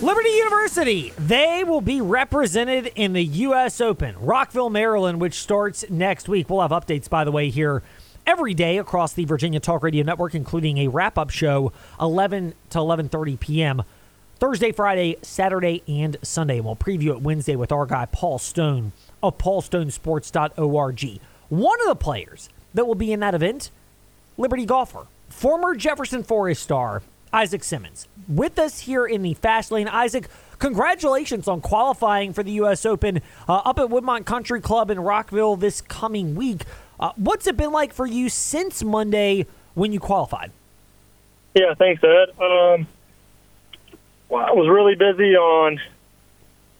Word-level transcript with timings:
Liberty 0.00 0.30
University, 0.30 1.12
they 1.18 1.64
will 1.64 1.80
be 1.80 2.00
represented 2.00 2.92
in 2.94 3.14
the 3.14 3.24
U.S. 3.24 3.80
Open, 3.80 4.14
Rockville, 4.20 4.70
Maryland, 4.70 5.20
which 5.20 5.34
starts 5.34 5.90
next 5.90 6.28
week. 6.28 6.48
We'll 6.48 6.60
have 6.60 6.70
updates, 6.70 7.10
by 7.10 7.24
the 7.24 7.32
way, 7.32 7.50
here 7.50 7.82
every 8.24 8.54
day 8.54 8.78
across 8.78 9.12
the 9.12 9.24
Virginia 9.24 9.58
Talk 9.58 9.82
Radio 9.82 10.04
Network, 10.04 10.36
including 10.36 10.78
a 10.78 10.86
wrap-up 10.86 11.30
show 11.30 11.72
11 12.00 12.54
to 12.70 12.78
11:30 12.78 13.40
p.m. 13.40 13.82
Thursday, 14.38 14.70
Friday, 14.70 15.16
Saturday, 15.22 15.82
and 15.88 16.16
Sunday. 16.22 16.60
We'll 16.60 16.76
preview 16.76 17.08
it 17.08 17.22
Wednesday 17.22 17.56
with 17.56 17.72
our 17.72 17.84
guy 17.84 18.06
Paul 18.06 18.38
Stone 18.38 18.92
of 19.20 19.36
paulstonesports.org. 19.38 21.20
One 21.48 21.80
of 21.80 21.88
the 21.88 21.96
players 21.96 22.48
that 22.72 22.86
will 22.86 22.94
be 22.94 23.12
in 23.12 23.18
that 23.18 23.34
event, 23.34 23.72
Liberty 24.36 24.64
golfer, 24.64 25.08
former 25.28 25.74
Jefferson 25.74 26.22
Forest 26.22 26.62
star 26.62 27.02
Isaac 27.32 27.62
Simmons, 27.62 28.08
with 28.26 28.58
us 28.58 28.80
here 28.80 29.06
in 29.06 29.22
the 29.22 29.34
fast 29.34 29.70
lane. 29.70 29.88
Isaac, 29.88 30.28
congratulations 30.58 31.48
on 31.48 31.60
qualifying 31.60 32.32
for 32.32 32.42
the 32.42 32.52
U.S. 32.52 32.86
Open 32.86 33.20
uh, 33.48 33.54
up 33.64 33.78
at 33.78 33.88
Woodmont 33.88 34.24
Country 34.24 34.60
Club 34.60 34.90
in 34.90 35.00
Rockville 35.00 35.56
this 35.56 35.80
coming 35.80 36.34
week. 36.34 36.62
Uh, 36.98 37.12
what's 37.16 37.46
it 37.46 37.56
been 37.56 37.72
like 37.72 37.92
for 37.92 38.06
you 38.06 38.28
since 38.28 38.82
Monday 38.82 39.46
when 39.74 39.92
you 39.92 40.00
qualified? 40.00 40.50
Yeah, 41.54 41.74
thanks, 41.74 42.02
Ed. 42.02 42.30
Um, 42.40 42.86
well, 44.28 44.44
I 44.44 44.52
was 44.52 44.68
really 44.68 44.94
busy 44.94 45.36
on 45.36 45.80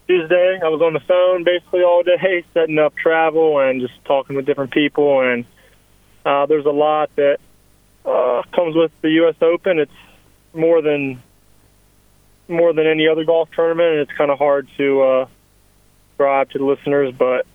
Tuesday. 0.06 0.60
I 0.62 0.68
was 0.68 0.80
on 0.80 0.94
the 0.94 1.00
phone 1.00 1.44
basically 1.44 1.82
all 1.82 2.02
day, 2.02 2.44
setting 2.54 2.78
up 2.78 2.94
travel 2.96 3.60
and 3.60 3.80
just 3.80 3.94
talking 4.04 4.36
with 4.36 4.46
different 4.46 4.72
people. 4.72 5.20
And 5.20 5.44
uh, 6.24 6.46
there's 6.46 6.66
a 6.66 6.70
lot 6.70 7.10
that 7.16 7.38
uh, 8.04 8.42
comes 8.54 8.74
with 8.74 8.90
the 9.02 9.10
U.S. 9.10 9.36
Open. 9.40 9.78
It's 9.78 9.92
more 10.54 10.82
than 10.82 11.22
more 12.48 12.72
than 12.72 12.86
any 12.86 13.08
other 13.08 13.24
golf 13.24 13.50
tournament, 13.54 13.88
and 13.90 14.00
it's 14.00 14.12
kind 14.16 14.30
of 14.30 14.38
hard 14.38 14.68
to 14.78 15.02
uh, 15.02 15.28
describe 16.10 16.50
to 16.50 16.58
the 16.58 16.64
listeners. 16.64 17.14
But 17.16 17.46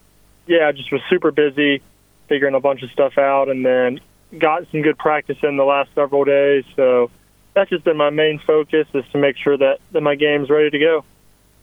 yeah, 0.45 0.67
I 0.67 0.72
just 0.72 0.91
was 0.91 1.02
super 1.09 1.31
busy 1.31 1.81
figuring 2.30 2.55
a 2.55 2.59
bunch 2.59 2.83
of 2.83 2.91
stuff 2.91 3.17
out, 3.17 3.49
and 3.49 3.66
then 3.66 3.99
got 4.38 4.64
some 4.71 4.81
good 4.81 4.97
practice 4.97 5.38
in 5.44 5.58
the 5.58 5.64
last 5.64 5.89
several 5.95 6.23
days. 6.23 6.64
So 6.75 7.11
that's 7.53 7.69
just 7.69 7.83
been 7.83 7.97
my 7.97 8.09
main 8.09 8.39
focus 8.45 8.88
is 8.94 9.05
to 9.11 9.17
make 9.17 9.38
sure 9.38 9.58
that, 9.58 9.80
that 9.91 10.02
my 10.02 10.16
game's 10.16 10.49
ready 10.49 10.69
to 10.71 10.80
go. 10.80 11.05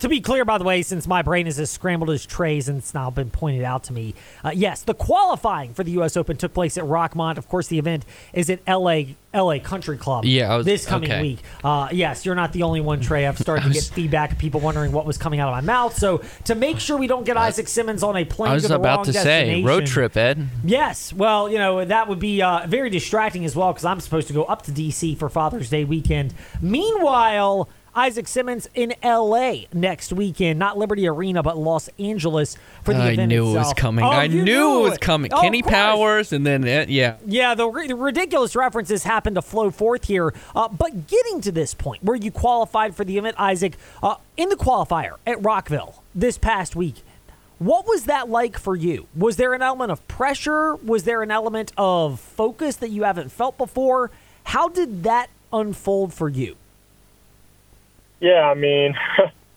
To 0.00 0.08
be 0.08 0.20
clear, 0.20 0.44
by 0.44 0.58
the 0.58 0.64
way, 0.64 0.82
since 0.82 1.06
my 1.06 1.22
brain 1.22 1.46
is 1.46 1.58
as 1.58 1.70
scrambled 1.70 2.10
as 2.10 2.24
Trey's 2.24 2.68
and 2.68 2.78
it's 2.78 2.94
now 2.94 3.10
been 3.10 3.30
pointed 3.30 3.64
out 3.64 3.84
to 3.84 3.92
me, 3.92 4.14
uh, 4.42 4.50
yes, 4.54 4.82
the 4.82 4.94
qualifying 4.94 5.74
for 5.74 5.84
the 5.84 5.92
U.S. 5.92 6.16
Open 6.16 6.36
took 6.36 6.54
place 6.54 6.78
at 6.78 6.84
Rockmont. 6.84 7.36
Of 7.36 7.48
course, 7.48 7.68
the 7.68 7.78
event 7.78 8.04
is 8.32 8.48
at 8.48 8.60
L.A. 8.66 9.16
LA 9.32 9.60
Country 9.60 9.96
Club 9.96 10.24
yeah, 10.24 10.56
was, 10.56 10.66
this 10.66 10.84
coming 10.84 11.10
okay. 11.10 11.22
week. 11.22 11.38
Uh, 11.62 11.88
yes, 11.92 12.26
you're 12.26 12.34
not 12.34 12.52
the 12.52 12.64
only 12.64 12.80
one, 12.80 13.00
Trey. 13.00 13.26
I've 13.26 13.38
started 13.38 13.64
to 13.64 13.70
get 13.70 13.84
feedback 13.84 14.32
of 14.32 14.38
people 14.38 14.60
wondering 14.60 14.90
what 14.90 15.06
was 15.06 15.18
coming 15.18 15.38
out 15.38 15.48
of 15.48 15.54
my 15.54 15.60
mouth. 15.60 15.96
So 15.96 16.22
to 16.44 16.54
make 16.54 16.80
sure 16.80 16.96
we 16.96 17.06
don't 17.06 17.24
get 17.24 17.36
Isaac 17.36 17.68
Simmons 17.68 18.02
on 18.02 18.16
a 18.16 18.24
plane 18.24 18.50
I 18.50 18.54
was 18.54 18.64
to 18.64 18.70
the 18.70 18.76
about 18.76 18.98
wrong 18.98 19.04
to 19.06 19.12
say 19.12 19.62
road 19.62 19.86
trip, 19.86 20.16
Ed. 20.16 20.48
Yes, 20.64 21.12
well, 21.12 21.48
you 21.48 21.58
know 21.58 21.84
that 21.84 22.08
would 22.08 22.18
be 22.18 22.42
uh, 22.42 22.66
very 22.66 22.90
distracting 22.90 23.44
as 23.44 23.54
well 23.54 23.72
because 23.72 23.84
I'm 23.84 24.00
supposed 24.00 24.26
to 24.28 24.34
go 24.34 24.44
up 24.44 24.62
to 24.62 24.72
DC 24.72 25.16
for 25.16 25.28
Father's 25.28 25.70
Day 25.70 25.84
weekend. 25.84 26.34
Meanwhile. 26.60 27.68
Isaac 27.94 28.28
Simmons 28.28 28.68
in 28.74 28.94
LA 29.02 29.62
next 29.72 30.12
weekend, 30.12 30.58
not 30.58 30.78
Liberty 30.78 31.08
Arena, 31.08 31.42
but 31.42 31.58
Los 31.58 31.88
Angeles 31.98 32.56
for 32.84 32.94
the 32.94 33.00
I 33.00 33.10
event 33.10 33.28
knew 33.30 33.50
it 33.50 33.58
was 33.58 33.72
coming. 33.74 34.04
Oh, 34.04 34.08
I 34.08 34.24
you 34.24 34.42
knew 34.42 34.80
it 34.80 34.90
was 34.90 34.98
coming. 34.98 35.32
Oh, 35.32 35.40
Kenny. 35.40 35.62
Powers, 35.62 36.32
and 36.32 36.46
then 36.46 36.64
uh, 36.64 36.86
yeah, 36.88 37.16
Yeah, 37.26 37.54
the, 37.54 37.70
the 37.86 37.94
ridiculous 37.94 38.56
references 38.56 39.02
happen 39.02 39.34
to 39.34 39.42
flow 39.42 39.70
forth 39.70 40.04
here. 40.04 40.32
Uh, 40.54 40.68
but 40.68 41.06
getting 41.06 41.40
to 41.42 41.52
this 41.52 41.74
point 41.74 42.02
where 42.02 42.16
you 42.16 42.30
qualified 42.30 42.94
for 42.94 43.04
the 43.04 43.18
event, 43.18 43.36
Isaac, 43.38 43.76
uh, 44.02 44.16
in 44.36 44.48
the 44.48 44.56
qualifier 44.56 45.16
at 45.26 45.42
Rockville 45.44 46.02
this 46.14 46.38
past 46.38 46.74
week, 46.74 47.02
what 47.58 47.86
was 47.86 48.04
that 48.04 48.30
like 48.30 48.58
for 48.58 48.74
you? 48.74 49.06
Was 49.14 49.36
there 49.36 49.52
an 49.52 49.62
element 49.62 49.90
of 49.92 50.06
pressure? 50.08 50.76
Was 50.76 51.04
there 51.04 51.22
an 51.22 51.30
element 51.30 51.72
of 51.76 52.18
focus 52.18 52.76
that 52.76 52.88
you 52.90 53.02
haven't 53.02 53.30
felt 53.30 53.58
before? 53.58 54.10
How 54.44 54.68
did 54.68 55.02
that 55.02 55.28
unfold 55.52 56.14
for 56.14 56.28
you? 56.28 56.56
Yeah, 58.20 58.42
I 58.42 58.54
mean, 58.54 58.94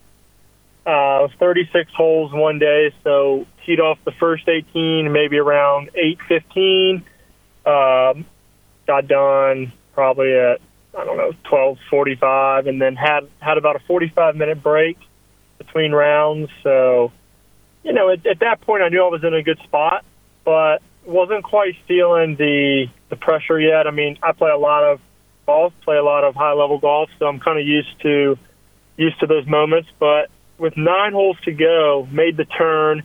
uh, 0.86 1.28
36 1.38 1.92
holes 1.94 2.32
one 2.32 2.60
day, 2.60 2.94
so 3.04 3.46
teed 3.66 3.80
off 3.80 4.00
the 4.06 4.12
first 4.12 4.48
18, 4.48 5.12
maybe 5.12 5.38
around 5.38 5.90
8:15. 5.96 7.04
Um, 7.66 8.26
got 8.86 9.08
done 9.08 9.72
probably 9.94 10.34
at 10.34 10.60
I 10.98 11.06
don't 11.06 11.18
know 11.18 11.32
12:45, 11.46 12.68
and 12.68 12.82
then 12.82 12.96
had 12.96 13.28
had 13.40 13.58
about 13.58 13.76
a 13.76 13.80
45 13.80 14.36
minute 14.36 14.62
break 14.62 14.98
between 15.58 15.92
rounds. 15.92 16.50
So, 16.62 17.12
you 17.84 17.94
know, 17.94 18.10
at, 18.10 18.26
at 18.26 18.40
that 18.40 18.62
point, 18.62 18.84
I 18.84 18.90
knew 18.90 19.04
I 19.04 19.10
was 19.10 19.24
in 19.24 19.34
a 19.34 19.44
good 19.44 19.60
spot, 19.64 20.06
but 20.44 20.82
wasn't 21.06 21.44
quite 21.44 21.76
feeling 21.88 22.36
the 22.36 22.88
the 23.10 23.16
pressure 23.16 23.60
yet. 23.60 23.88
I 23.88 23.92
mean, 23.92 24.18
I 24.22 24.32
play 24.32 24.52
a 24.52 24.58
lot 24.58 24.84
of 24.84 25.00
golf, 25.46 25.74
play 25.84 25.98
a 25.98 26.04
lot 26.04 26.24
of 26.24 26.36
high 26.36 26.54
level 26.54 26.78
golf, 26.78 27.10
so 27.20 27.28
I'm 27.28 27.40
kind 27.40 27.60
of 27.60 27.66
used 27.66 28.00
to 28.02 28.38
used 28.98 29.20
to 29.20 29.28
those 29.28 29.48
moments. 29.48 29.90
But 30.00 30.30
with 30.58 30.78
nine 30.78 31.14
holes 31.14 31.38
to 31.46 31.52
go, 31.52 32.08
made 32.12 32.38
the 32.38 32.46
turn, 32.46 33.04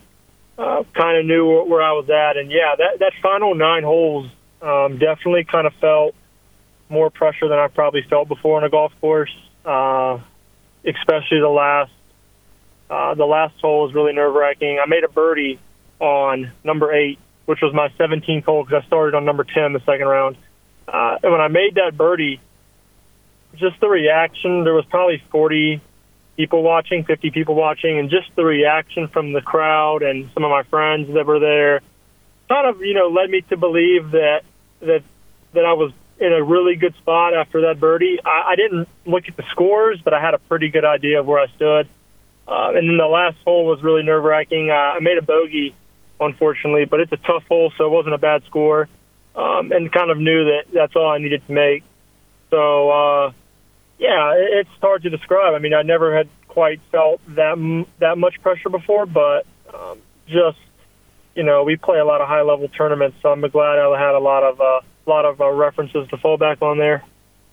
uh, 0.57 0.83
kind 0.93 1.17
of 1.17 1.25
knew 1.25 1.63
where 1.63 1.81
I 1.81 1.93
was 1.93 2.09
at, 2.09 2.37
and 2.37 2.51
yeah, 2.51 2.75
that 2.77 2.99
that 2.99 3.13
final 3.21 3.55
nine 3.55 3.83
holes 3.83 4.29
um, 4.61 4.97
definitely 4.97 5.45
kind 5.45 5.65
of 5.65 5.73
felt 5.75 6.15
more 6.89 7.09
pressure 7.09 7.47
than 7.47 7.57
I've 7.57 7.73
probably 7.73 8.01
felt 8.09 8.27
before 8.27 8.57
on 8.57 8.63
a 8.63 8.69
golf 8.69 8.91
course. 8.99 9.35
Uh, 9.63 10.19
especially 10.85 11.39
the 11.39 11.49
last 11.49 11.91
uh, 12.89 13.13
the 13.13 13.25
last 13.25 13.59
hole 13.61 13.83
was 13.83 13.93
really 13.93 14.13
nerve 14.13 14.33
wracking. 14.33 14.79
I 14.83 14.87
made 14.87 15.03
a 15.03 15.09
birdie 15.09 15.59
on 15.99 16.51
number 16.63 16.91
eight, 16.93 17.19
which 17.45 17.59
was 17.61 17.73
my 17.73 17.89
17th 17.99 18.45
hole 18.45 18.63
because 18.63 18.83
I 18.83 18.87
started 18.87 19.15
on 19.15 19.25
number 19.25 19.43
10 19.43 19.73
the 19.73 19.79
second 19.81 20.07
round. 20.07 20.37
Uh, 20.87 21.17
and 21.21 21.31
when 21.31 21.41
I 21.41 21.49
made 21.49 21.75
that 21.75 21.95
birdie, 21.95 22.41
just 23.55 23.79
the 23.79 23.89
reaction, 23.89 24.63
there 24.63 24.73
was 24.73 24.85
probably 24.85 25.21
40 25.31 25.81
people 26.37 26.63
watching, 26.63 27.03
50 27.03 27.31
people 27.31 27.55
watching, 27.55 27.99
and 27.99 28.09
just 28.09 28.33
the 28.35 28.45
reaction 28.45 29.07
from 29.07 29.33
the 29.33 29.41
crowd 29.41 30.03
and 30.03 30.29
some 30.33 30.43
of 30.43 30.49
my 30.49 30.63
friends 30.63 31.13
that 31.13 31.25
were 31.25 31.39
there 31.39 31.81
kind 32.49 32.67
of, 32.67 32.81
you 32.81 32.93
know, 32.93 33.07
led 33.07 33.29
me 33.29 33.41
to 33.41 33.57
believe 33.57 34.11
that 34.11 34.41
that 34.81 35.03
that 35.53 35.65
I 35.65 35.73
was 35.73 35.91
in 36.19 36.33
a 36.33 36.43
really 36.43 36.75
good 36.75 36.95
spot 36.95 37.33
after 37.33 37.61
that 37.61 37.79
birdie. 37.79 38.19
I, 38.25 38.51
I 38.51 38.55
didn't 38.55 38.89
look 39.05 39.27
at 39.29 39.37
the 39.37 39.43
scores, 39.51 40.01
but 40.03 40.13
I 40.13 40.19
had 40.19 40.33
a 40.33 40.39
pretty 40.39 40.69
good 40.69 40.83
idea 40.83 41.19
of 41.19 41.25
where 41.25 41.39
I 41.39 41.47
stood. 41.55 41.87
Uh, 42.47 42.71
and 42.75 42.89
then 42.89 42.97
the 42.97 43.05
last 43.05 43.37
hole 43.45 43.65
was 43.65 43.81
really 43.81 44.03
nerve 44.03 44.23
wracking. 44.23 44.69
Uh, 44.69 44.73
I 44.73 44.99
made 44.99 45.17
a 45.17 45.21
bogey, 45.21 45.75
unfortunately, 46.19 46.85
but 46.85 46.99
it's 46.99 47.11
a 47.11 47.17
tough 47.17 47.43
hole, 47.47 47.71
so 47.77 47.85
it 47.85 47.89
wasn't 47.89 48.15
a 48.15 48.17
bad 48.17 48.43
score. 48.45 48.89
Um, 49.35 49.71
and 49.71 49.91
kind 49.91 50.11
of 50.11 50.17
knew 50.17 50.45
that 50.45 50.63
that's 50.73 50.95
all 50.95 51.09
I 51.09 51.19
needed 51.19 51.45
to 51.45 51.53
make. 51.53 51.83
So, 52.49 52.89
uh, 52.89 53.31
yeah, 53.97 54.33
it, 54.33 54.67
it's 54.67 54.81
hard 54.81 55.03
to 55.03 55.09
describe. 55.09 55.53
I 55.53 55.59
mean, 55.59 55.73
I 55.73 55.83
never 55.83 56.15
had 56.15 56.27
quite 56.47 56.79
felt 56.91 57.21
that 57.35 57.85
that 57.99 58.17
much 58.17 58.41
pressure 58.41 58.69
before, 58.69 59.05
but 59.05 59.45
um, 59.73 59.99
just 60.27 60.57
you 61.35 61.43
know, 61.43 61.63
we 61.63 61.77
play 61.77 61.99
a 61.99 62.05
lot 62.05 62.21
of 62.21 62.27
high 62.27 62.41
level 62.41 62.67
tournaments, 62.67 63.17
so 63.21 63.31
I'm 63.31 63.41
glad 63.41 63.79
I 63.79 63.99
had 63.99 64.15
a 64.15 64.19
lot 64.19 64.43
of 64.43 64.59
uh, 64.59 64.81
lot 65.05 65.25
of 65.25 65.39
uh, 65.39 65.49
references 65.49 66.07
to 66.09 66.17
fall 66.17 66.37
back 66.37 66.61
on 66.61 66.77
there. 66.77 67.03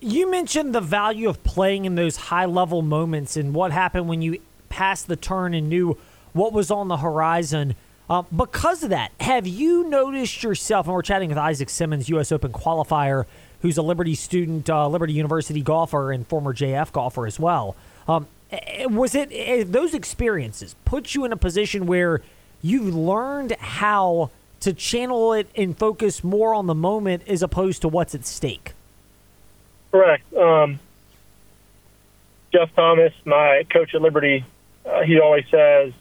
You 0.01 0.31
mentioned 0.31 0.75
the 0.75 0.81
value 0.81 1.29
of 1.29 1.43
playing 1.43 1.85
in 1.85 1.95
those 1.95 2.17
high 2.17 2.45
level 2.45 2.83
moments 2.83 3.37
and 3.37 3.55
what 3.55 3.73
happened 3.73 4.09
when 4.09 4.23
you 4.23 4.41
passed 4.69 5.07
the 5.07 5.17
turn 5.17 5.55
and 5.55 5.69
knew 5.69 5.97
what 6.33 6.53
was 6.53 6.71
on 6.71 6.89
the 6.89 6.99
horizon. 6.99 7.75
Uh, 8.09 8.23
because 8.23 8.85
of 8.85 8.91
that, 8.91 9.11
have 9.21 9.47
you 9.47 9.89
noticed 9.89 10.43
yourself? 10.43 10.87
And 10.87 10.95
we're 10.95 11.03
chatting 11.03 11.29
with 11.29 11.39
Isaac 11.39 11.71
Simmons, 11.71 12.09
U.S. 12.11 12.31
Open 12.31 12.53
qualifier, 12.53 13.25
who's 13.63 13.79
a 13.79 13.83
Liberty 13.83 14.15
student, 14.15 14.69
uh, 14.69 14.89
Liberty 14.89 15.13
University 15.13 15.63
golfer, 15.63 16.13
and 16.13 16.27
former 16.27 16.55
JF 16.55 16.93
golfer 16.93 17.27
as 17.27 17.39
well. 17.41 17.77
Um, 18.09 18.27
eh, 18.51 18.87
was 18.87 19.15
it 19.15 19.31
eh, 19.33 19.65
those 19.67 19.95
experiences 19.95 20.75
put 20.85 21.15
you 21.15 21.25
in 21.25 21.33
a 21.33 21.37
position 21.37 21.87
where 21.87 22.23
you've 22.63 22.95
learned 22.95 23.53
how 23.53 24.31
to 24.61 24.73
channel 24.73 25.33
it 25.33 25.49
and 25.55 25.77
focus 25.77 26.25
more 26.25 26.55
on 26.55 26.67
the 26.67 26.75
moment 26.75 27.23
as 27.29 27.43
opposed 27.43 27.83
to 27.83 27.89
what's 27.89 28.15
at 28.15 28.25
stake? 28.25 28.73
Correct. 29.91 30.33
Um, 30.35 30.81
Jeff 32.53 32.75
Thomas, 32.75 33.13
my 33.25 33.67
coach 33.71 33.95
at 33.95 34.01
Liberty, 34.01 34.45
uh, 34.85 35.03
he 35.03 35.21
always 35.21 35.45
says, 35.51 35.93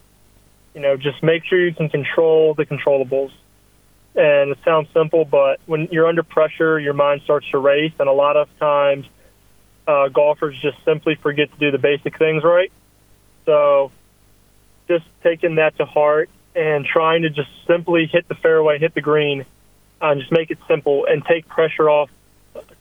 you 0.74 0.80
know, 0.80 0.96
just 0.96 1.22
make 1.22 1.44
sure 1.44 1.64
you 1.64 1.74
can 1.74 1.88
control 1.88 2.54
the 2.54 2.66
controllables. 2.66 3.30
And 4.16 4.52
it 4.52 4.58
sounds 4.64 4.88
simple, 4.94 5.26
but 5.26 5.60
when 5.66 5.88
you're 5.92 6.06
under 6.06 6.22
pressure, 6.22 6.80
your 6.80 6.94
mind 6.94 7.20
starts 7.24 7.50
to 7.50 7.58
race, 7.58 7.92
and 8.00 8.08
a 8.08 8.12
lot 8.12 8.36
of 8.36 8.48
times 8.58 9.06
uh, 9.86 10.08
golfers 10.08 10.58
just 10.60 10.82
simply 10.84 11.16
forget 11.16 11.52
to 11.52 11.58
do 11.58 11.70
the 11.70 11.78
basic 11.78 12.18
things 12.18 12.42
right. 12.42 12.72
So, 13.44 13.92
just 14.88 15.04
taking 15.22 15.56
that 15.56 15.76
to 15.76 15.84
heart 15.84 16.30
and 16.54 16.86
trying 16.86 17.22
to 17.22 17.30
just 17.30 17.50
simply 17.66 18.06
hit 18.10 18.26
the 18.26 18.34
fairway, 18.34 18.78
hit 18.78 18.94
the 18.94 19.02
green, 19.02 19.42
uh, 20.00 20.06
and 20.06 20.20
just 20.20 20.32
make 20.32 20.50
it 20.50 20.58
simple 20.66 21.06
and 21.06 21.22
take 21.24 21.46
pressure 21.46 21.90
off, 21.90 22.08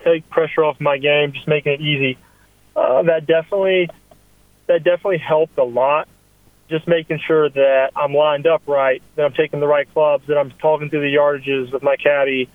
take 0.04 0.30
pressure 0.30 0.64
off 0.64 0.80
my 0.80 0.98
game, 0.98 1.34
just 1.34 1.48
making 1.48 1.74
it 1.74 1.82
easy. 1.82 2.18
Uh, 2.76 3.04
that 3.04 3.26
definitely 3.26 3.90
that 4.68 4.84
definitely 4.84 5.18
helped 5.18 5.58
a 5.58 5.64
lot. 5.64 6.08
Just 6.70 6.88
making 6.88 7.20
sure 7.28 7.50
that 7.50 7.92
I'm 7.96 8.14
lined 8.14 8.48
up 8.48 8.64
right, 8.68 9.02
that 9.16 9.24
I'm 9.24 9.34
taking 9.34 9.60
the 9.60 9.68
right 9.68 9.92
clubs, 9.94 10.26
that 10.28 10.38
I'm 10.38 10.52
talking 10.52 10.90
through 10.90 11.02
the 11.02 11.16
yardages 11.16 11.72
with 11.72 11.84
my 11.84 11.96
caddy, 11.96 12.50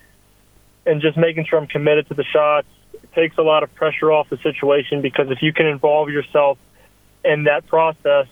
and 0.85 1.01
just 1.01 1.17
making 1.17 1.45
sure 1.45 1.59
I'm 1.59 1.67
committed 1.67 2.07
to 2.09 2.13
the 2.13 2.25
shots. 2.25 2.67
It 2.93 3.13
takes 3.13 3.37
a 3.37 3.41
lot 3.41 3.63
of 3.63 3.73
pressure 3.75 4.11
off 4.11 4.29
the 4.29 4.37
situation 4.37 5.01
because 5.01 5.31
if 5.31 5.41
you 5.41 5.53
can 5.53 5.65
involve 5.65 6.09
yourself 6.09 6.57
in 7.23 7.45
that 7.45 7.67
process, 7.67 8.27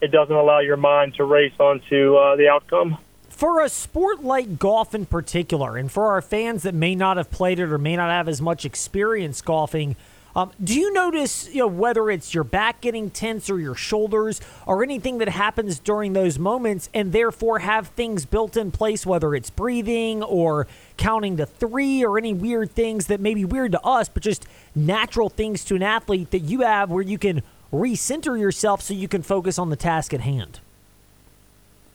it 0.00 0.12
doesn't 0.12 0.34
allow 0.34 0.60
your 0.60 0.76
mind 0.76 1.14
to 1.14 1.24
race 1.24 1.54
onto 1.58 2.16
uh, 2.16 2.36
the 2.36 2.48
outcome. 2.48 2.98
For 3.28 3.60
a 3.60 3.68
sport 3.68 4.24
like 4.24 4.58
golf 4.58 4.94
in 4.94 5.06
particular, 5.06 5.76
and 5.76 5.90
for 5.90 6.06
our 6.06 6.22
fans 6.22 6.62
that 6.62 6.74
may 6.74 6.94
not 6.94 7.16
have 7.16 7.30
played 7.30 7.58
it 7.58 7.70
or 7.70 7.78
may 7.78 7.96
not 7.96 8.10
have 8.10 8.28
as 8.28 8.40
much 8.40 8.64
experience 8.64 9.42
golfing, 9.42 9.96
um, 10.36 10.52
do 10.62 10.78
you 10.78 10.92
notice, 10.92 11.48
you 11.48 11.60
know, 11.60 11.66
whether 11.66 12.10
it's 12.10 12.34
your 12.34 12.44
back 12.44 12.82
getting 12.82 13.08
tense 13.08 13.48
or 13.48 13.58
your 13.58 13.74
shoulders 13.74 14.38
or 14.66 14.82
anything 14.82 15.16
that 15.16 15.30
happens 15.30 15.78
during 15.78 16.12
those 16.12 16.38
moments, 16.38 16.90
and 16.92 17.10
therefore 17.10 17.60
have 17.60 17.88
things 17.88 18.26
built 18.26 18.54
in 18.54 18.70
place, 18.70 19.06
whether 19.06 19.34
it's 19.34 19.48
breathing 19.48 20.22
or 20.22 20.66
counting 20.98 21.38
to 21.38 21.46
three 21.46 22.04
or 22.04 22.18
any 22.18 22.34
weird 22.34 22.70
things 22.70 23.06
that 23.06 23.18
may 23.18 23.32
be 23.32 23.46
weird 23.46 23.72
to 23.72 23.80
us, 23.80 24.10
but 24.10 24.22
just 24.22 24.46
natural 24.74 25.30
things 25.30 25.64
to 25.64 25.74
an 25.74 25.82
athlete 25.82 26.30
that 26.32 26.40
you 26.40 26.60
have 26.60 26.90
where 26.90 27.02
you 27.02 27.16
can 27.16 27.42
recenter 27.72 28.38
yourself 28.38 28.82
so 28.82 28.92
you 28.92 29.08
can 29.08 29.22
focus 29.22 29.58
on 29.58 29.70
the 29.70 29.76
task 29.76 30.12
at 30.12 30.20
hand? 30.20 30.60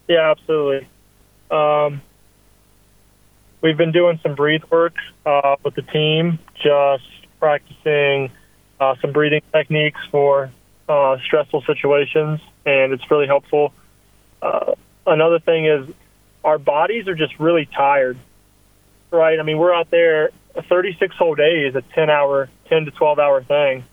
Yeah, 0.08 0.32
absolutely. 0.32 0.88
Um, 1.52 2.02
we've 3.62 3.78
been 3.78 3.92
doing 3.92 4.20
some 4.24 4.34
breathe 4.34 4.64
work 4.72 4.96
uh, 5.28 5.58
with 5.64 5.76
the 5.76 5.84
team, 5.84 6.40
just 6.56 7.04
practicing 7.42 8.32
uh, 8.80 8.96
some 9.02 9.12
breathing 9.12 9.42
techniques 9.52 10.00
for 10.12 10.52
uh, 10.88 11.18
stressful 11.26 11.64
situations, 11.64 12.40
and 12.66 12.94
it's 12.94 13.10
really 13.12 13.28
helpful. 13.28 13.74
Uh, 14.42 14.76
another 15.06 15.40
thing 15.40 15.66
is 15.66 15.90
our 16.46 16.58
bodies 16.58 17.08
are 17.08 17.16
just 17.16 17.38
really 17.40 17.66
tired, 17.66 18.18
right? 19.10 19.40
I 19.40 19.44
mean, 19.44 19.58
we're 19.58 19.74
out 19.74 19.90
there. 19.92 20.30
36 20.70 21.16
hole 21.16 21.36
days, 21.36 21.76
a 21.76 21.82
10 21.82 22.10
hour, 22.10 22.50
10 22.70 22.86
to 22.86 22.92
12 22.92 23.20
hour 23.20 23.44
thing. 23.44 23.84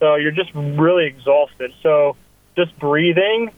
So 0.00 0.14
you're 0.16 0.32
just 0.32 0.50
really 0.54 1.06
exhausted. 1.06 1.72
So 1.82 2.16
just 2.56 2.76
breathing 2.78 3.50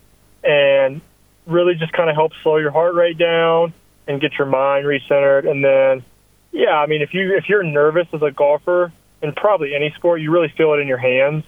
and 0.43 1.01
really 1.47 1.75
just 1.75 1.93
kind 1.93 2.11
of 2.11 2.17
helps 2.17 2.37
slow 2.43 2.57
your 2.57 2.71
heart 2.71 2.95
rate 2.95 3.19
down 3.19 3.73
and 4.07 4.21
get 4.21 4.33
your 4.39 4.47
mind 4.47 4.85
recentered. 4.85 5.49
And 5.49 5.65
then, 5.65 6.05
yeah, 6.51 6.77
I 6.77 6.87
mean, 6.87 7.03
if 7.03 7.15
you 7.15 7.37
if 7.37 7.49
you're 7.49 7.63
nervous 7.63 8.09
as 8.13 8.23
a 8.23 8.31
golfer, 8.31 8.93
in 9.23 9.33
probably 9.33 9.75
any 9.75 9.93
sport, 9.97 10.21
you 10.21 10.31
really 10.31 10.53
feel 10.57 10.73
it 10.75 10.79
in 10.79 10.89
your 10.89 10.99
hands, 10.99 11.45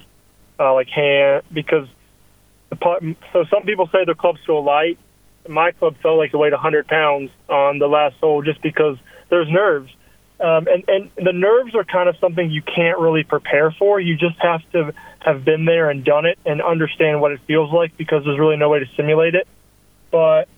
uh, 0.59 0.75
like 0.75 0.89
hand 0.89 1.43
because 1.53 1.89
the. 2.71 3.17
So 3.33 3.45
some 3.51 3.63
people 3.65 3.89
say 3.93 4.05
their 4.05 4.15
clubs 4.15 4.41
feel 4.47 4.63
light. 4.63 4.99
My 5.49 5.73
club 5.73 5.97
felt 6.03 6.19
like 6.19 6.33
it 6.33 6.37
weighed 6.37 6.53
100 6.53 6.87
pounds 6.87 7.31
on 7.49 7.79
the 7.79 7.89
last 7.89 8.17
hole 8.17 8.43
just 8.43 8.63
because 8.63 8.97
there's 9.29 9.51
nerves. 9.51 9.93
Um, 10.39 10.67
and, 10.67 10.85
and 10.89 11.11
the 11.17 11.33
nerves 11.33 11.75
are 11.75 11.85
kind 11.85 12.09
of 12.09 12.17
something 12.19 12.51
you 12.51 12.63
can't 12.63 12.99
really 12.99 13.23
prepare 13.23 13.71
for. 13.71 14.01
You 14.01 14.17
just 14.17 14.37
have 14.41 14.61
to 14.73 14.93
have 15.21 15.45
been 15.45 15.65
there 15.65 15.89
and 15.89 16.05
done 16.05 16.27
it 16.27 16.39
and 16.45 16.61
understand 16.61 17.21
what 17.21 17.33
it 17.33 17.41
feels 17.47 17.73
like 17.73 17.97
because 17.97 18.25
there's 18.25 18.39
really 18.39 18.57
no 18.57 18.69
way 18.69 18.81
to 18.81 18.87
simulate 18.97 19.35
it. 19.35 19.47
But 20.11 20.49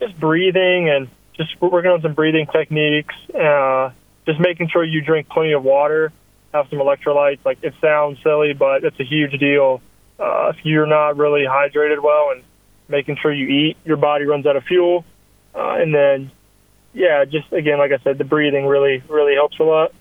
just 0.00 0.18
breathing 0.18 0.88
and 0.88 1.08
just 1.34 1.60
working 1.60 1.90
on 1.90 2.02
some 2.02 2.14
breathing 2.14 2.46
techniques, 2.46 3.14
uh, 3.34 3.90
just 4.26 4.40
making 4.40 4.68
sure 4.68 4.82
you 4.82 5.02
drink 5.02 5.28
plenty 5.28 5.52
of 5.52 5.62
water 5.62 6.12
have 6.52 6.66
some 6.70 6.78
electrolytes. 6.78 7.40
Like 7.44 7.58
it 7.62 7.74
sounds 7.80 8.18
silly, 8.22 8.52
but 8.52 8.84
it's 8.84 8.98
a 9.00 9.04
huge 9.04 9.38
deal. 9.38 9.80
Uh, 10.18 10.52
if 10.54 10.64
you're 10.64 10.86
not 10.86 11.16
really 11.16 11.42
hydrated 11.42 12.02
well 12.02 12.30
and 12.32 12.42
making 12.88 13.16
sure 13.20 13.32
you 13.32 13.46
eat, 13.46 13.76
your 13.84 13.96
body 13.96 14.24
runs 14.24 14.46
out 14.46 14.56
of 14.56 14.64
fuel. 14.64 15.04
Uh, 15.54 15.76
and 15.78 15.94
then, 15.94 16.30
yeah, 16.94 17.24
just 17.24 17.52
again, 17.52 17.78
like 17.78 17.92
I 17.92 17.98
said, 18.02 18.18
the 18.18 18.24
breathing 18.24 18.66
really, 18.66 19.02
really 19.08 19.34
helps 19.34 19.58
a 19.58 19.64
lot. 19.64 19.92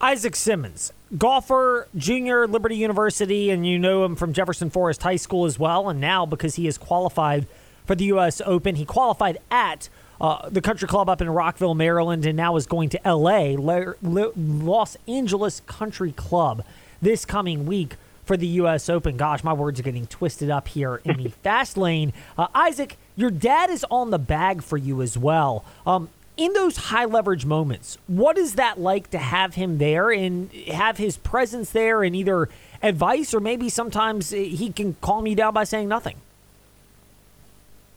Isaac 0.00 0.36
Simmons, 0.36 0.92
golfer, 1.16 1.88
junior, 1.96 2.46
Liberty 2.46 2.76
University, 2.76 3.50
and 3.50 3.66
you 3.66 3.78
know 3.78 4.04
him 4.04 4.14
from 4.14 4.34
Jefferson 4.34 4.68
Forest 4.68 5.02
High 5.02 5.16
School 5.16 5.46
as 5.46 5.58
well. 5.58 5.88
And 5.88 6.00
now, 6.00 6.26
because 6.26 6.56
he 6.56 6.66
is 6.66 6.76
qualified 6.76 7.46
for 7.86 7.94
the 7.94 8.04
U.S. 8.06 8.42
Open, 8.44 8.74
he 8.74 8.84
qualified 8.84 9.38
at 9.50 9.88
uh, 10.20 10.48
the 10.48 10.60
country 10.60 10.88
club 10.88 11.08
up 11.08 11.20
in 11.20 11.28
Rockville, 11.28 11.74
Maryland, 11.74 12.24
and 12.26 12.36
now 12.36 12.56
is 12.56 12.66
going 12.66 12.88
to 12.90 13.06
L.A. 13.06 13.56
Los 13.56 14.96
Angeles 15.06 15.60
Country 15.66 16.12
Club 16.12 16.64
this 17.02 17.24
coming 17.24 17.66
week 17.66 17.96
for 18.24 18.36
the 18.36 18.46
U.S. 18.46 18.88
Open. 18.88 19.16
Gosh, 19.16 19.44
my 19.44 19.52
words 19.52 19.78
are 19.78 19.82
getting 19.82 20.06
twisted 20.06 20.50
up 20.50 20.68
here 20.68 21.00
in 21.04 21.22
the 21.22 21.28
fast 21.42 21.76
lane. 21.76 22.12
Uh, 22.36 22.48
Isaac, 22.54 22.96
your 23.14 23.30
dad 23.30 23.70
is 23.70 23.84
on 23.90 24.10
the 24.10 24.18
bag 24.18 24.62
for 24.62 24.76
you 24.76 25.02
as 25.02 25.16
well. 25.16 25.64
Um, 25.86 26.08
in 26.36 26.52
those 26.52 26.76
high 26.76 27.06
leverage 27.06 27.46
moments, 27.46 27.96
what 28.06 28.36
is 28.36 28.56
that 28.56 28.78
like 28.78 29.10
to 29.10 29.18
have 29.18 29.54
him 29.54 29.78
there 29.78 30.10
and 30.10 30.52
have 30.68 30.98
his 30.98 31.16
presence 31.16 31.70
there 31.70 32.02
and 32.02 32.14
either 32.14 32.48
advice 32.82 33.32
or 33.32 33.40
maybe 33.40 33.68
sometimes 33.68 34.30
he 34.30 34.70
can 34.70 34.96
calm 35.00 35.26
you 35.26 35.34
down 35.34 35.54
by 35.54 35.64
saying 35.64 35.88
nothing? 35.88 36.16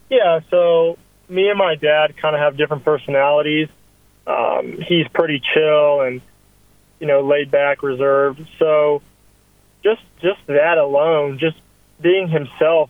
Yeah, 0.10 0.39
so 0.50 0.98
me 1.30 1.48
and 1.50 1.58
my 1.58 1.76
dad 1.76 2.18
kind 2.18 2.36
of 2.36 2.42
have 2.42 2.58
different 2.58 2.84
personalities. 2.84 3.70
Um, 4.26 4.80
he's 4.86 5.08
pretty 5.14 5.42
chill 5.54 6.02
and 6.02 6.22
you 7.00 7.08
know 7.08 7.22
laid 7.22 7.52
back, 7.52 7.84
reserved. 7.84 8.46
So 8.58 9.02
just 9.84 10.02
just 10.22 10.40
that 10.48 10.78
alone, 10.78 11.38
just 11.40 11.58
being 12.02 12.28
himself, 12.28 12.90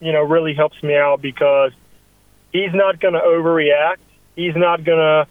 you 0.00 0.12
know, 0.12 0.22
really 0.22 0.54
helps 0.54 0.80
me 0.82 0.94
out 0.94 1.20
because 1.20 1.72
he's 2.52 2.72
not 2.72 3.00
going 3.00 3.14
to 3.14 3.20
overreact. 3.20 3.98
He's 4.36 4.56
not 4.56 4.84
going 4.84 4.98
to 4.98 5.26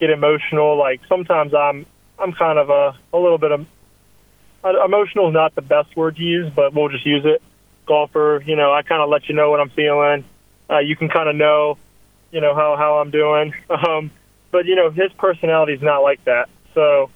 get 0.00 0.10
emotional. 0.10 0.78
Like 0.78 1.00
sometimes 1.08 1.54
I'm 1.54 1.86
I'm 2.18 2.32
kind 2.32 2.58
of 2.58 2.70
a 2.70 2.96
a 3.12 3.18
little 3.18 3.38
bit 3.38 3.52
of 3.52 3.66
emotional 4.64 5.28
is 5.28 5.34
not 5.34 5.54
the 5.54 5.62
best 5.62 5.96
word 5.96 6.16
to 6.16 6.22
use, 6.22 6.52
but 6.54 6.72
we'll 6.72 6.88
just 6.88 7.06
use 7.06 7.24
it. 7.24 7.42
Golfer, 7.84 8.42
you 8.46 8.54
know, 8.54 8.72
I 8.72 8.82
kind 8.82 9.02
of 9.02 9.08
let 9.08 9.28
you 9.28 9.34
know 9.34 9.50
what 9.50 9.60
I'm 9.60 9.70
feeling 9.70 10.24
uh, 10.72 10.78
you 10.78 10.96
can 10.96 11.08
kind 11.08 11.28
of 11.28 11.36
know, 11.36 11.76
you 12.30 12.40
know, 12.40 12.54
how 12.54 12.76
how 12.76 12.98
I'm 12.98 13.10
doing. 13.10 13.54
Um, 13.70 14.10
but 14.50 14.66
you 14.66 14.76
know, 14.76 14.90
his 14.90 15.10
personality 15.14 15.72
is 15.72 15.82
not 15.82 16.00
like 16.00 16.22
that. 16.26 16.50
So 16.74 17.10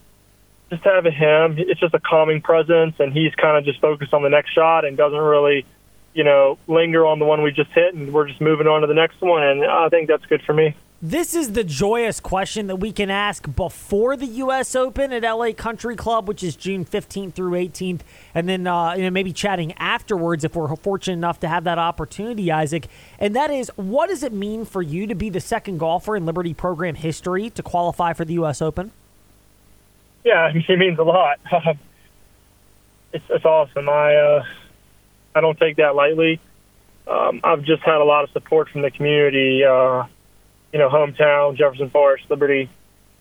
just 0.70 0.82
having 0.82 1.12
him, 1.12 1.56
it's 1.58 1.79
just 1.79 1.94
a 1.94 2.00
calming 2.00 2.41
presence, 2.41 2.97
and 2.99 3.12
he's 3.12 3.35
kind 3.35 3.56
of 3.56 3.64
just 3.64 3.81
focused 3.81 4.14
on 4.14 4.23
the 4.23 4.31
next 4.31 4.53
shot 4.53 4.85
and 4.85 4.97
doesn't 4.97 5.19
really, 5.19 5.64
you 6.14 6.25
know, 6.25 6.58
linger 6.67 7.06
on 7.06 7.19
the 7.19 7.25
one 7.25 7.43
we 7.43 7.53
just 7.53 7.70
hit, 7.72 7.94
and 7.94 8.13
we're 8.13 8.27
just 8.27 8.41
moving 8.41 8.67
on 8.67 8.81
to 8.81 8.86
the 8.86 8.94
next 8.94 9.20
one. 9.20 9.43
And 9.43 9.65
I 9.65 9.89
think 9.91 10.08
that's 10.08 10.25
good 10.27 10.43
for 10.43 10.55
me. 10.55 10.75
This 11.08 11.36
is 11.36 11.53
the 11.53 11.63
joyous 11.63 12.19
question 12.19 12.67
that 12.67 12.77
we 12.77 12.91
can 12.91 13.10
ask 13.10 13.46
before 13.55 14.17
the 14.17 14.27
U.S. 14.27 14.75
Open 14.75 15.13
at 15.13 15.22
LA 15.22 15.53
Country 15.53 15.94
Club, 15.94 16.27
which 16.27 16.43
is 16.43 16.56
June 16.56 16.84
15th 16.84 17.34
through 17.34 17.53
18th, 17.53 18.01
and 18.34 18.48
then 18.48 18.67
uh, 18.67 18.93
you 18.94 19.05
know, 19.05 19.10
maybe 19.10 19.32
chatting 19.32 19.72
afterwards 19.75 20.43
if 20.43 20.56
we're 20.56 20.75
fortunate 20.75 21.13
enough 21.13 21.39
to 21.39 21.48
have 21.48 21.63
that 21.63 21.79
opportunity, 21.79 22.51
Isaac. 22.51 22.89
And 23.20 23.36
that 23.36 23.53
is, 23.53 23.70
what 23.77 24.08
does 24.08 24.25
it 24.25 24.32
mean 24.32 24.65
for 24.65 24.82
you 24.82 25.06
to 25.06 25.15
be 25.15 25.31
the 25.31 25.39
second 25.39 25.79
golfer 25.79 26.17
in 26.17 26.27
Liberty 26.27 26.55
program 26.55 26.96
history 26.96 27.51
to 27.51 27.63
qualify 27.63 28.13
for 28.13 28.25
the 28.25 28.34
U.S. 28.34 28.60
Open? 28.60 28.91
Yeah, 30.25 30.51
it 30.53 30.77
means 30.77 30.98
a 30.98 31.05
lot. 31.05 31.39
it's, 33.13 33.25
it's 33.31 33.44
awesome. 33.44 33.89
I 33.89 34.17
uh, 34.17 34.44
I 35.36 35.41
don't 35.41 35.56
take 35.56 35.77
that 35.77 35.94
lightly. 35.94 36.41
Um, 37.06 37.43
I've 37.44 37.63
just 37.63 37.84
had 37.84 38.01
a 38.01 38.05
lot 38.05 38.25
of 38.25 38.31
support 38.31 38.70
from 38.70 38.82
the 38.82 38.91
community. 38.91 39.63
Uh, 39.63 40.06
you 40.73 40.79
know, 40.79 40.89
hometown, 40.89 41.56
Jefferson 41.56 41.91
Forest, 41.91 42.25
Liberty. 42.29 42.69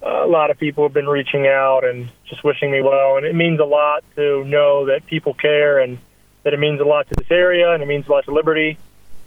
Uh, 0.05 0.25
a 0.25 0.27
lot 0.27 0.51
of 0.51 0.59
people 0.59 0.83
have 0.83 0.93
been 0.93 1.07
reaching 1.07 1.47
out 1.47 1.83
and 1.83 2.09
just 2.27 2.43
wishing 2.43 2.71
me 2.71 2.81
well, 2.81 3.17
and 3.17 3.25
it 3.25 3.33
means 3.33 3.59
a 3.59 3.65
lot 3.65 4.03
to 4.15 4.43
know 4.45 4.85
that 4.87 5.05
people 5.05 5.33
care 5.33 5.79
and 5.79 5.97
that 6.43 6.53
it 6.53 6.59
means 6.59 6.79
a 6.79 6.83
lot 6.83 7.07
to 7.09 7.15
this 7.15 7.31
area 7.31 7.73
and 7.73 7.81
it 7.81 7.87
means 7.87 8.07
a 8.07 8.11
lot 8.11 8.23
to 8.25 8.31
Liberty. 8.31 8.77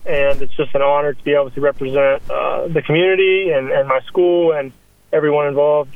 And 0.06 0.40
it's 0.40 0.54
just 0.54 0.74
an 0.74 0.82
honor 0.82 1.12
to 1.12 1.24
be 1.24 1.32
able 1.32 1.50
to 1.50 1.60
represent 1.60 2.22
uh, 2.30 2.68
the 2.68 2.80
community 2.80 3.50
and, 3.50 3.70
and 3.70 3.88
my 3.88 4.00
school 4.00 4.52
and 4.52 4.72
everyone 5.12 5.48
involved. 5.48 5.94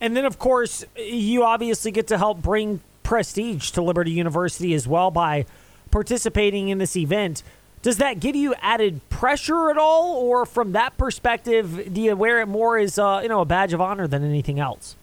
And 0.00 0.16
then, 0.16 0.24
of 0.24 0.38
course, 0.38 0.84
you 0.96 1.44
obviously 1.44 1.90
get 1.90 2.08
to 2.08 2.18
help 2.18 2.42
bring 2.42 2.80
prestige 3.02 3.70
to 3.70 3.82
Liberty 3.82 4.10
University 4.10 4.74
as 4.74 4.86
well 4.86 5.10
by 5.10 5.46
participating 5.90 6.68
in 6.68 6.78
this 6.78 6.96
event. 6.96 7.42
Does 7.82 7.98
that 7.98 8.18
give 8.20 8.34
you 8.34 8.54
added 8.60 9.05
pressure 9.16 9.70
at 9.70 9.78
all, 9.78 10.16
or 10.16 10.44
from 10.44 10.72
that 10.72 10.98
perspective, 10.98 11.92
do 11.92 12.02
you 12.02 12.14
wear 12.14 12.42
it 12.42 12.46
more 12.46 12.76
as 12.76 12.98
uh, 12.98 13.20
you 13.22 13.30
know 13.30 13.40
a 13.40 13.46
badge 13.46 13.72
of 13.72 13.80
honor 13.80 14.06
than 14.06 14.22
anything 14.22 14.60
else? 14.60 14.94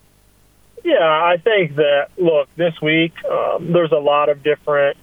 Yeah, 0.83 0.99
I 1.01 1.37
think 1.37 1.75
that 1.77 2.09
look 2.17 2.47
this 2.55 2.79
week 2.79 3.13
um, 3.25 3.71
there's 3.71 3.91
a 3.91 3.97
lot 3.97 4.29
of 4.29 4.43
different 4.43 4.97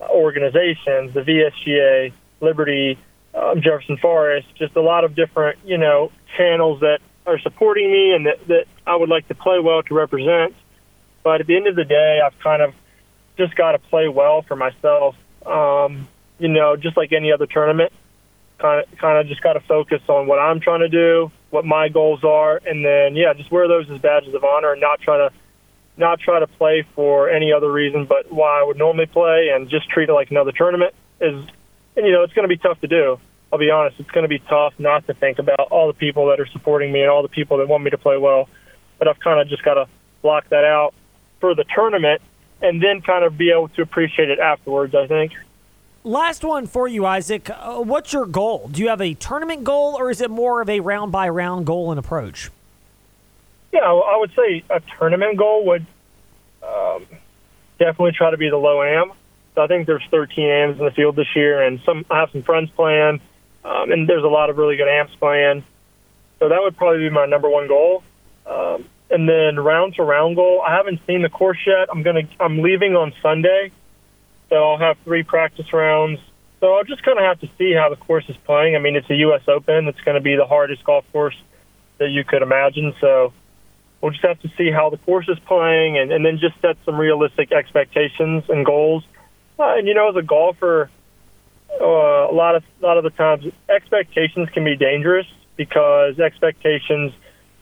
organizations, 0.00 1.14
the 1.14 1.22
VSGA, 1.22 2.12
Liberty, 2.42 2.98
um, 3.34 3.62
Jefferson 3.62 3.96
Forest, 3.96 4.48
just 4.56 4.76
a 4.76 4.82
lot 4.82 5.04
of 5.04 5.14
different 5.14 5.58
you 5.64 5.78
know 5.78 6.12
channels 6.36 6.80
that 6.80 6.98
are 7.26 7.38
supporting 7.38 7.90
me 7.90 8.14
and 8.14 8.26
that, 8.26 8.46
that 8.48 8.66
I 8.86 8.96
would 8.96 9.08
like 9.08 9.26
to 9.28 9.34
play 9.34 9.58
well 9.58 9.82
to 9.84 9.94
represent. 9.94 10.54
But 11.22 11.40
at 11.40 11.46
the 11.46 11.56
end 11.56 11.66
of 11.66 11.76
the 11.76 11.84
day, 11.86 12.20
I've 12.22 12.38
kind 12.40 12.60
of 12.60 12.74
just 13.38 13.54
got 13.56 13.72
to 13.72 13.78
play 13.78 14.08
well 14.08 14.42
for 14.42 14.54
myself. 14.54 15.16
Um, 15.46 16.08
you 16.38 16.48
know, 16.48 16.76
just 16.76 16.98
like 16.98 17.12
any 17.12 17.32
other 17.32 17.46
tournament, 17.46 17.90
kind 18.64 18.80
of 18.82 18.98
kind 18.98 19.18
of 19.18 19.26
just 19.26 19.42
got 19.42 19.52
to 19.52 19.60
focus 19.60 20.00
on 20.08 20.26
what 20.26 20.38
I'm 20.38 20.60
trying 20.60 20.80
to 20.80 20.88
do, 20.88 21.30
what 21.50 21.66
my 21.66 21.90
goals 21.90 22.24
are, 22.24 22.60
and 22.64 22.84
then 22.84 23.14
yeah, 23.14 23.34
just 23.34 23.52
wear 23.52 23.68
those 23.68 23.90
as 23.90 24.00
badges 24.00 24.34
of 24.34 24.42
honor 24.42 24.72
and 24.72 24.80
not 24.80 25.00
try 25.00 25.18
to 25.18 25.30
not 25.98 26.18
try 26.18 26.40
to 26.40 26.46
play 26.46 26.86
for 26.94 27.28
any 27.28 27.52
other 27.52 27.70
reason 27.70 28.06
but 28.06 28.32
why 28.32 28.60
I 28.60 28.64
would 28.64 28.78
normally 28.78 29.06
play, 29.06 29.50
and 29.54 29.68
just 29.68 29.88
treat 29.90 30.08
it 30.08 30.12
like 30.12 30.30
another 30.30 30.52
tournament. 30.52 30.94
Is 31.20 31.34
and 31.96 32.06
you 32.06 32.12
know, 32.12 32.22
it's 32.22 32.32
going 32.32 32.48
to 32.48 32.54
be 32.54 32.56
tough 32.56 32.80
to 32.80 32.88
do. 32.88 33.18
I'll 33.52 33.58
be 33.58 33.70
honest, 33.70 34.00
it's 34.00 34.10
going 34.10 34.24
to 34.24 34.28
be 34.28 34.40
tough 34.40 34.72
not 34.78 35.06
to 35.06 35.14
think 35.14 35.38
about 35.38 35.68
all 35.70 35.86
the 35.86 35.92
people 35.92 36.28
that 36.30 36.40
are 36.40 36.46
supporting 36.46 36.90
me 36.90 37.02
and 37.02 37.10
all 37.10 37.22
the 37.22 37.28
people 37.28 37.58
that 37.58 37.68
want 37.68 37.84
me 37.84 37.90
to 37.90 37.98
play 37.98 38.16
well. 38.16 38.48
But 38.98 39.08
I've 39.08 39.20
kind 39.20 39.40
of 39.40 39.48
just 39.48 39.62
got 39.62 39.74
to 39.74 39.86
block 40.22 40.48
that 40.48 40.64
out 40.64 40.94
for 41.38 41.54
the 41.54 41.64
tournament 41.72 42.22
and 42.62 42.82
then 42.82 43.02
kind 43.02 43.24
of 43.24 43.36
be 43.36 43.52
able 43.52 43.68
to 43.68 43.82
appreciate 43.82 44.30
it 44.30 44.38
afterwards, 44.38 44.94
I 44.94 45.06
think. 45.06 45.32
Last 46.06 46.44
one 46.44 46.66
for 46.66 46.86
you, 46.86 47.06
Isaac. 47.06 47.48
Uh, 47.48 47.80
what's 47.80 48.12
your 48.12 48.26
goal? 48.26 48.68
Do 48.70 48.82
you 48.82 48.88
have 48.88 49.00
a 49.00 49.14
tournament 49.14 49.64
goal 49.64 49.96
or 49.98 50.10
is 50.10 50.20
it 50.20 50.30
more 50.30 50.60
of 50.60 50.68
a 50.68 50.80
round 50.80 51.12
by 51.12 51.30
round 51.30 51.64
goal 51.64 51.90
and 51.90 51.98
approach? 51.98 52.50
Yeah, 53.72 53.80
I 53.80 54.16
would 54.18 54.30
say 54.36 54.62
a 54.68 54.82
tournament 54.98 55.38
goal 55.38 55.64
would 55.64 55.86
um, 56.62 57.06
definitely 57.78 58.12
try 58.12 58.30
to 58.30 58.36
be 58.36 58.50
the 58.50 58.58
low 58.58 58.82
am. 58.82 59.12
So 59.54 59.62
I 59.62 59.66
think 59.66 59.86
there's 59.86 60.02
13 60.10 60.44
AMs 60.46 60.78
in 60.78 60.84
the 60.84 60.90
field 60.90 61.16
this 61.16 61.34
year, 61.34 61.62
and 61.62 61.80
some 61.86 62.04
I 62.10 62.20
have 62.20 62.30
some 62.32 62.42
friends 62.42 62.68
playing, 62.76 63.20
um, 63.64 63.90
and 63.90 64.06
there's 64.06 64.24
a 64.24 64.28
lot 64.28 64.50
of 64.50 64.58
really 64.58 64.76
good 64.76 64.88
amps 64.88 65.14
playing. 65.14 65.64
So 66.38 66.50
that 66.50 66.60
would 66.60 66.76
probably 66.76 66.98
be 66.98 67.10
my 67.10 67.24
number 67.24 67.48
one 67.48 67.66
goal. 67.66 68.02
Um, 68.46 68.84
and 69.10 69.26
then 69.26 69.58
round 69.58 69.94
to 69.94 70.02
round 70.02 70.36
goal, 70.36 70.60
I 70.60 70.74
haven't 70.76 71.00
seen 71.06 71.22
the 71.22 71.30
course 71.30 71.58
yet. 71.66 71.88
I'm 71.90 72.02
gonna 72.02 72.28
I'm 72.38 72.60
leaving 72.60 72.94
on 72.94 73.14
Sunday, 73.22 73.70
so 74.54 74.70
I'll 74.70 74.78
have 74.78 74.96
three 75.02 75.24
practice 75.24 75.72
rounds. 75.72 76.20
So 76.60 76.74
I'll 76.74 76.84
just 76.84 77.02
kind 77.02 77.18
of 77.18 77.24
have 77.24 77.40
to 77.40 77.50
see 77.58 77.72
how 77.72 77.88
the 77.88 77.96
course 77.96 78.24
is 78.28 78.36
playing. 78.44 78.76
I 78.76 78.78
mean, 78.78 78.94
it's 78.94 79.10
a 79.10 79.16
U.S. 79.16 79.42
Open. 79.48 79.88
It's 79.88 80.00
going 80.02 80.14
to 80.14 80.20
be 80.20 80.36
the 80.36 80.46
hardest 80.46 80.84
golf 80.84 81.04
course 81.10 81.34
that 81.98 82.10
you 82.10 82.22
could 82.22 82.40
imagine. 82.40 82.94
So 83.00 83.32
we'll 84.00 84.12
just 84.12 84.24
have 84.24 84.40
to 84.42 84.48
see 84.56 84.70
how 84.70 84.90
the 84.90 84.96
course 84.98 85.28
is 85.28 85.40
playing, 85.40 85.98
and, 85.98 86.12
and 86.12 86.24
then 86.24 86.38
just 86.38 86.54
set 86.62 86.76
some 86.84 87.00
realistic 87.00 87.50
expectations 87.50 88.44
and 88.48 88.64
goals. 88.64 89.02
Uh, 89.58 89.74
and 89.74 89.88
you 89.88 89.94
know, 89.94 90.10
as 90.10 90.14
a 90.14 90.22
golfer, 90.22 90.88
uh, 91.80 91.84
a 91.84 92.32
lot 92.32 92.54
of 92.54 92.62
a 92.80 92.86
lot 92.86 92.96
of 92.96 93.02
the 93.02 93.10
times 93.10 93.44
expectations 93.68 94.48
can 94.50 94.62
be 94.62 94.76
dangerous 94.76 95.26
because 95.56 96.20
expectations 96.20 97.12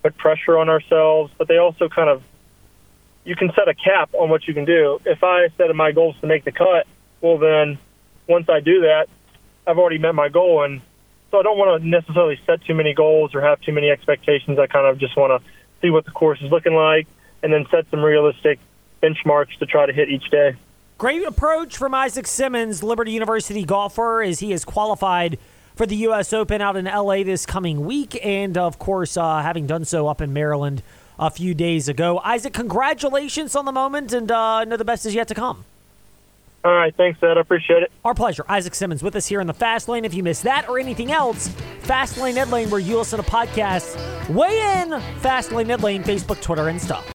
put 0.02 0.14
pressure 0.18 0.58
on 0.58 0.68
ourselves, 0.68 1.32
but 1.38 1.48
they 1.48 1.56
also 1.56 1.88
kind 1.88 2.10
of 2.10 2.22
you 3.24 3.36
can 3.36 3.52
set 3.54 3.68
a 3.68 3.74
cap 3.74 4.10
on 4.14 4.28
what 4.28 4.46
you 4.46 4.54
can 4.54 4.64
do. 4.64 5.00
If 5.04 5.22
I 5.22 5.48
set 5.56 5.74
my 5.74 5.92
goals 5.92 6.16
to 6.20 6.26
make 6.26 6.44
the 6.44 6.52
cut, 6.52 6.86
well 7.20 7.38
then 7.38 7.78
once 8.28 8.48
I 8.48 8.60
do 8.60 8.82
that, 8.82 9.06
I've 9.66 9.78
already 9.78 9.98
met 9.98 10.14
my 10.14 10.28
goal 10.28 10.64
and 10.64 10.80
so 11.30 11.38
I 11.38 11.42
don't 11.42 11.56
want 11.56 11.82
to 11.82 11.88
necessarily 11.88 12.38
set 12.44 12.62
too 12.64 12.74
many 12.74 12.92
goals 12.92 13.34
or 13.34 13.40
have 13.40 13.60
too 13.62 13.72
many 13.72 13.88
expectations. 13.88 14.58
I 14.58 14.66
kind 14.66 14.86
of 14.86 14.98
just 14.98 15.16
want 15.16 15.42
to 15.42 15.50
see 15.80 15.88
what 15.88 16.04
the 16.04 16.10
course 16.10 16.40
is 16.42 16.50
looking 16.50 16.74
like 16.74 17.06
and 17.42 17.52
then 17.52 17.66
set 17.70 17.86
some 17.90 18.02
realistic 18.04 18.58
benchmarks 19.02 19.58
to 19.58 19.66
try 19.66 19.86
to 19.86 19.92
hit 19.92 20.10
each 20.10 20.30
day. 20.30 20.54
Great 20.98 21.26
approach 21.26 21.76
from 21.76 21.94
Isaac 21.94 22.26
Simmons, 22.26 22.82
Liberty 22.82 23.12
University 23.12 23.64
golfer, 23.64 24.22
as 24.22 24.40
he 24.40 24.52
is 24.52 24.64
qualified 24.64 25.38
for 25.74 25.86
the 25.86 25.96
U.S. 25.96 26.32
Open 26.32 26.60
out 26.60 26.76
in 26.76 26.86
L.A. 26.86 27.22
this 27.22 27.46
coming 27.46 27.84
week, 27.84 28.24
and 28.24 28.56
of 28.56 28.78
course, 28.78 29.16
uh, 29.16 29.40
having 29.42 29.66
done 29.66 29.84
so 29.84 30.06
up 30.06 30.20
in 30.20 30.32
Maryland 30.32 30.82
a 31.22 31.30
few 31.30 31.54
days 31.54 31.88
ago. 31.88 32.20
Isaac, 32.24 32.52
congratulations 32.52 33.54
on 33.54 33.64
the 33.64 33.72
moment, 33.72 34.12
and 34.12 34.30
uh, 34.30 34.64
know 34.64 34.76
the 34.76 34.84
best 34.84 35.06
is 35.06 35.14
yet 35.14 35.28
to 35.28 35.34
come. 35.34 35.64
All 36.64 36.72
right, 36.72 36.94
thanks, 36.94 37.22
Ed. 37.22 37.38
I 37.38 37.40
appreciate 37.40 37.84
it. 37.84 37.92
Our 38.04 38.14
pleasure. 38.14 38.44
Isaac 38.48 38.74
Simmons 38.74 39.02
with 39.02 39.14
us 39.14 39.26
here 39.26 39.40
in 39.40 39.46
the 39.46 39.54
Fast 39.54 39.88
Lane. 39.88 40.04
If 40.04 40.14
you 40.14 40.24
missed 40.24 40.42
that 40.42 40.68
or 40.68 40.80
anything 40.80 41.12
else, 41.12 41.48
Fast 41.80 42.18
Lane 42.18 42.36
Ed 42.36 42.50
Lane, 42.50 42.70
where 42.70 42.80
you 42.80 42.98
listen 42.98 43.22
to 43.22 43.28
podcasts. 43.28 43.96
Weigh 44.28 44.82
in, 44.82 45.00
Fast 45.20 45.52
Lane 45.52 45.70
Ed 45.70 45.82
Lane, 45.82 46.02
Facebook, 46.02 46.40
Twitter, 46.40 46.68
and 46.68 46.80
stuff. 46.80 47.06